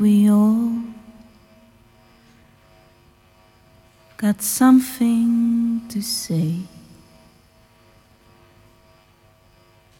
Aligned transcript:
We 0.00 0.28
all 0.28 0.72
got 4.16 4.42
something 4.42 5.82
to 5.88 6.02
say? 6.02 6.62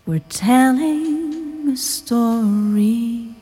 We're 0.05 0.19
telling 0.29 1.69
a 1.71 1.77
story 1.77 3.35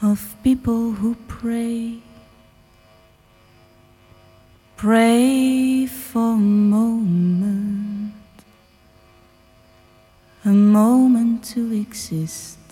of 0.00 0.36
people 0.44 0.92
who 0.92 1.16
pray. 1.26 1.98
Pray 4.76 5.86
for 5.86 6.34
a 6.34 6.36
moment, 6.36 8.14
a 10.44 10.50
moment 10.50 11.44
to 11.46 11.72
exist. 11.72 12.63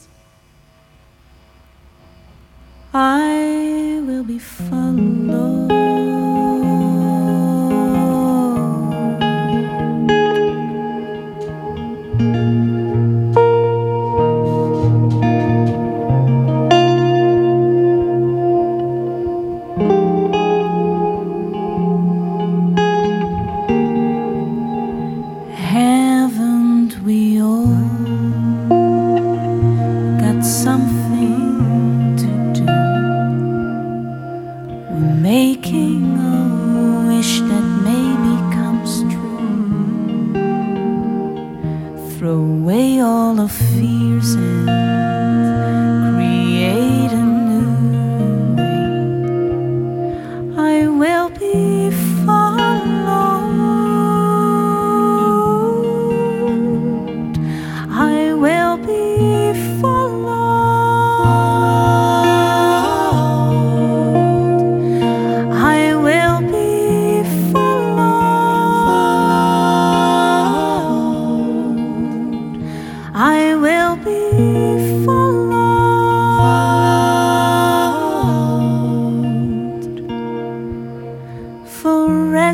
I 2.95 4.03
will 4.05 4.23
be 4.23 4.39
followed. 4.39 5.92
Away 43.43 43.83
all 43.83 44.02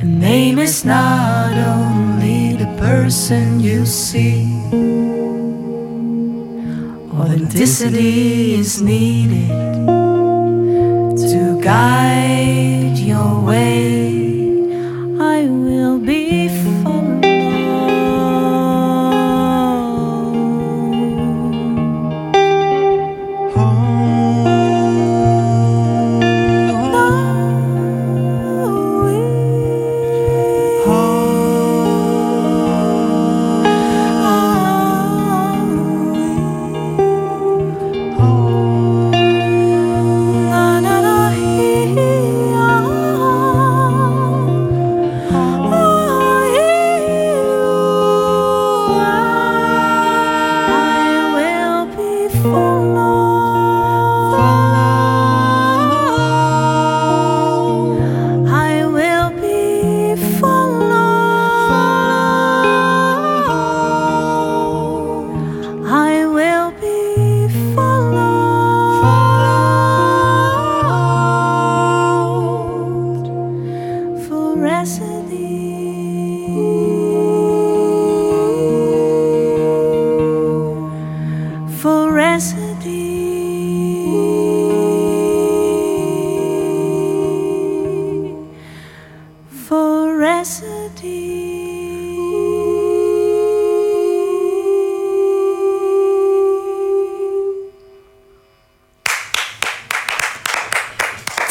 A 0.00 0.04
name 0.04 0.60
is 0.60 0.84
not 0.84 1.54
only 1.54 2.54
the 2.54 2.66
person 2.78 3.58
you 3.58 3.84
see. 3.84 4.46
Authenticity 7.12 8.54
is 8.54 8.80
needed 8.80 9.48
to 11.18 11.60
guide 11.60 12.77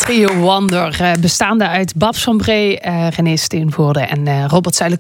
Trio 0.07 0.34
Wonder, 0.35 1.01
eh, 1.01 1.12
bestaande 1.19 1.68
uit 1.68 1.95
Babs 1.95 2.23
van 2.23 2.38
Bree, 2.38 2.79
eh 2.79 3.07
René 3.09 3.35
Steenvoorde 3.35 4.00
en 4.00 4.28
eh, 4.28 4.45
Robert 4.47 4.75
Zuilen. 4.75 4.97